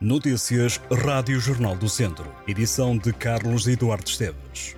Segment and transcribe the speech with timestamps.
[0.00, 2.24] Notícias Rádio Jornal do Centro.
[2.46, 4.76] Edição de Carlos Eduardo Esteves.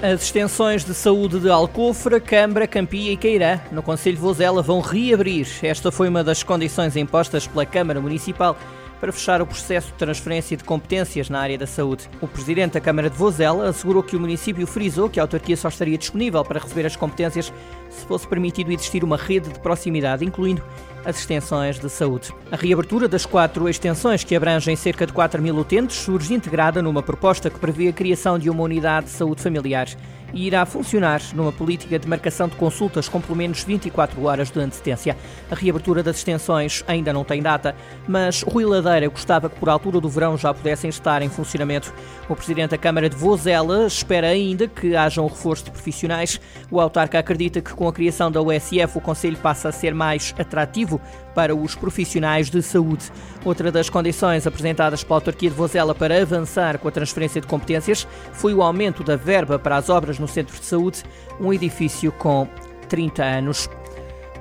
[0.00, 4.80] As extensões de saúde de Alcofra, Câmara, Campia e Cairã, no Conselho de Vozela, vão
[4.80, 5.46] reabrir.
[5.62, 8.56] Esta foi uma das condições impostas pela Câmara Municipal
[9.02, 12.08] para fechar o processo de transferência de competências na área da saúde.
[12.20, 15.66] O presidente da Câmara de Vozela assegurou que o município frisou que a autarquia só
[15.66, 17.52] estaria disponível para receber as competências
[17.90, 20.62] se fosse permitido existir uma rede de proximidade, incluindo
[21.04, 22.32] as extensões de saúde.
[22.52, 27.02] A reabertura das quatro extensões, que abrangem cerca de 4 mil utentes, surge integrada numa
[27.02, 29.88] proposta que prevê a criação de uma unidade de saúde familiar
[30.32, 34.60] e irá funcionar numa política de marcação de consultas com pelo menos 24 horas de
[34.60, 35.16] antecedência.
[35.50, 37.74] A reabertura das extensões ainda não tem data,
[38.06, 41.92] mas Rui Ladeira gostava que por altura do verão já pudessem estar em funcionamento.
[42.28, 46.40] O presidente da Câmara de Vozela espera ainda que haja um reforço de profissionais.
[46.70, 50.34] O autarca acredita que com a criação da USF o Conselho passa a ser mais
[50.38, 51.00] atrativo
[51.34, 53.10] para os profissionais de saúde.
[53.44, 58.06] Outra das condições apresentadas pela autarquia de Vozela para avançar com a transferência de competências
[58.32, 61.02] foi o aumento da verba para as obras no centro de saúde,
[61.38, 62.48] um edifício com
[62.88, 63.68] 30 anos.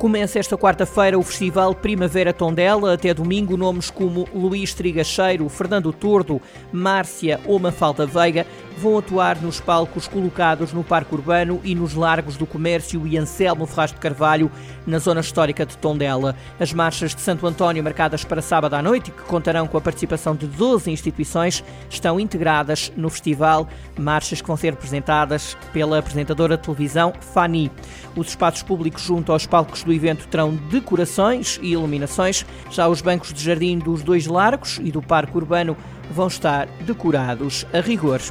[0.01, 6.41] Começa esta quarta-feira o Festival Primavera Tondela, até domingo nomes como Luís Trigacheiro, Fernando Tordo,
[6.73, 12.35] Márcia ou Mafalda Veiga vão atuar nos palcos colocados no Parque Urbano e nos Largos
[12.35, 14.51] do Comércio e Anselmo Ferraz de Carvalho,
[14.87, 16.35] na zona histórica de Tondela.
[16.59, 20.35] As marchas de Santo António, marcadas para sábado à noite, que contarão com a participação
[20.35, 26.63] de 12 instituições, estão integradas no festival, marchas que vão ser apresentadas pela apresentadora de
[26.63, 27.69] televisão Fani.
[28.15, 32.45] Os espaços públicos junto aos palcos do do evento terão decorações e iluminações.
[32.69, 35.75] Já os bancos de jardim dos dois largos e do parque urbano
[36.09, 38.21] vão estar decorados a rigor.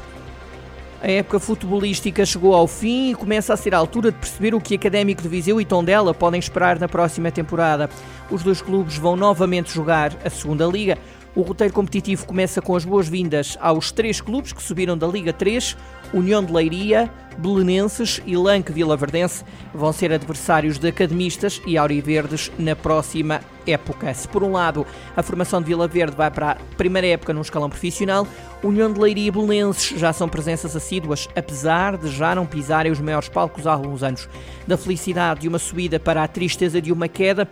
[1.01, 4.61] A época futebolística chegou ao fim e começa a ser a altura de perceber o
[4.61, 7.89] que Académico de Viseu e Tondela podem esperar na próxima temporada.
[8.29, 10.97] Os dois clubes vão novamente jogar a Segunda Liga.
[11.33, 15.77] O roteiro competitivo começa com as boas-vindas aos três clubes que subiram da Liga 3.
[16.13, 19.43] União de Leiria, Belenenses e Lanque Vilaverdense
[19.73, 24.13] vão ser adversários de academistas e auriverdes na próxima época.
[24.13, 27.41] Se por um lado a formação de Vila Verde vai para a primeira época num
[27.41, 28.27] escalão profissional,
[28.63, 32.99] União de Leiria e Belenenses já são presenças assíduas, apesar de já não pisarem os
[32.99, 34.27] maiores palcos há alguns anos.
[34.67, 37.47] Da felicidade de uma subida para a tristeza de uma queda,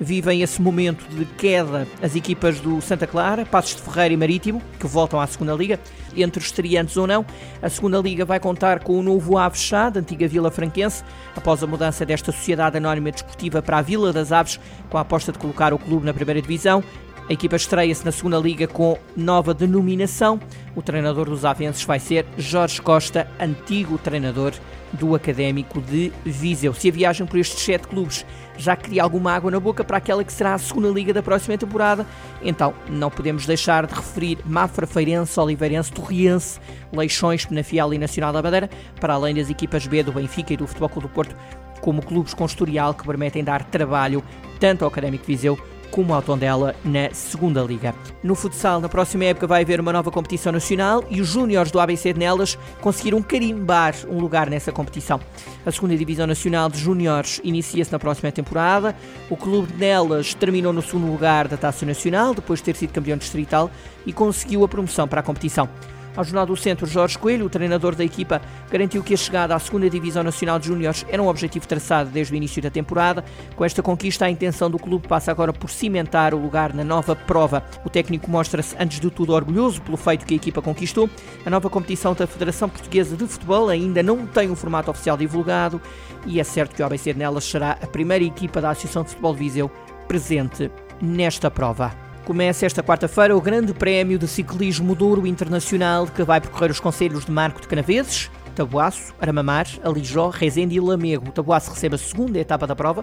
[0.00, 4.62] vivem esse momento de queda as equipas do Santa Clara, Passos de Ferreira e Marítimo,
[4.78, 5.78] que voltam à segunda Liga.
[6.16, 7.24] Entre os estreantes ou não,
[7.62, 11.04] a segunda Liga vai contar com o novo Aves Chá, da antiga Vila Franquense,
[11.36, 15.30] após a mudança desta Sociedade Anónima Desportiva para a Vila das Aves, com a aposta
[15.30, 16.82] de colocar o clube na primeira divisão.
[17.28, 20.40] A equipa estreia-se na segunda liga com nova denominação.
[20.74, 24.52] O treinador dos Avenses vai ser Jorge Costa, antigo treinador
[24.92, 26.74] do Académico de Viseu.
[26.74, 28.26] Se a viagem por estes sete clubes
[28.56, 31.56] já cria alguma água na boca para aquela que será a segunda liga da próxima
[31.56, 32.04] temporada,
[32.42, 36.58] então não podemos deixar de referir Mafra Feirense, Oliveirense, Torriense,
[36.92, 38.68] Leixões, Penafiel e Nacional da Madeira,
[39.00, 41.36] para além das equipas B do Benfica e do Futebol Clube do Porto,
[41.80, 44.22] como clubes com historial que permitem dar trabalho
[44.58, 45.58] tanto ao Académico de Viseu
[45.90, 47.94] como ao Tondela na segunda Liga.
[48.22, 51.80] No futsal, na próxima época vai haver uma nova competição nacional e os júniores do
[51.80, 55.20] ABC de Nelas conseguiram carimbar um lugar nessa competição.
[55.64, 58.96] A segunda divisão nacional de júniores inicia-se na próxima temporada.
[59.28, 62.92] O clube de Nelas terminou no segundo lugar da Taça Nacional, depois de ter sido
[62.92, 63.70] campeão distrital,
[64.06, 65.68] e conseguiu a promoção para a competição.
[66.16, 69.58] Ao Jornal do Centro, Jorge Coelho, o treinador da equipa, garantiu que a chegada à
[69.58, 73.24] segunda Divisão Nacional de Júniores era um objetivo traçado desde o início da temporada.
[73.54, 77.14] Com esta conquista, a intenção do clube passa agora por cimentar o lugar na nova
[77.14, 77.62] prova.
[77.84, 81.08] O técnico mostra-se, antes de tudo, orgulhoso pelo feito que a equipa conquistou.
[81.46, 85.80] A nova competição da Federação Portuguesa de Futebol ainda não tem um formato oficial divulgado
[86.26, 89.32] e é certo que o ABC Nelas será a primeira equipa da Associação de Futebol
[89.32, 89.70] de Viseu
[90.08, 90.70] presente
[91.00, 92.09] nesta prova.
[92.30, 97.24] Começa esta quarta-feira o Grande Prémio de Ciclismo Douro Internacional que vai percorrer os conselhos
[97.24, 101.30] de Marco de Canaveses, Tabuaço, Aramamar, Alijó, Rezende e Lamego.
[101.30, 103.02] O Tabuaço recebe a segunda etapa da prova,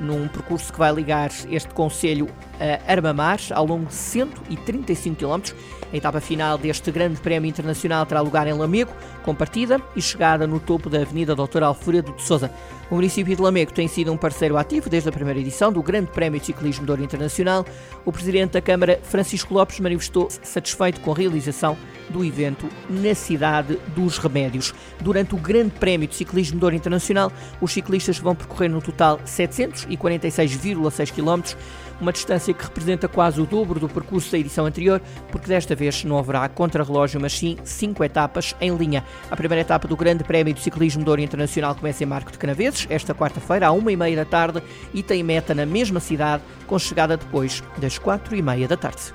[0.00, 2.28] num percurso que vai ligar este conselho
[2.60, 5.54] a Armamar ao longo de 135 km.
[5.92, 10.46] A etapa final deste grande prémio internacional terá lugar em Lamego, com partida e chegada
[10.46, 12.50] no topo da Avenida Doutor Alfredo de Souza.
[12.90, 16.10] O município de Lamego tem sido um parceiro ativo desde a primeira edição do Grande
[16.10, 17.64] Prémio de Ciclismo de Ouro Internacional.
[18.04, 21.76] O presidente da Câmara, Francisco Lopes, manifestou-se satisfeito com a realização
[22.08, 24.74] do evento na cidade dos Remédios.
[25.00, 29.20] Durante o Grande Prémio de Ciclismo de Ouro Internacional, os ciclistas vão percorrer no total
[29.24, 31.56] 700 e 46,6 km,
[32.00, 35.00] uma distância que representa quase o dobro do percurso da edição anterior,
[35.30, 39.04] porque desta vez não haverá contrarrelógio, mas sim cinco etapas em linha.
[39.30, 42.38] A primeira etapa do Grande Prémio de Ciclismo de Ouro Internacional começa em Marco de
[42.38, 44.62] Canaveses, esta quarta-feira, à uma e meia da tarde,
[44.92, 49.12] e tem meta na mesma cidade, com chegada depois das quatro e meia da tarde.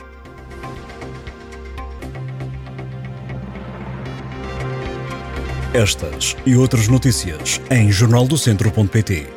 [5.73, 9.27] Estas e outras notícias em jornaldocentro.pt.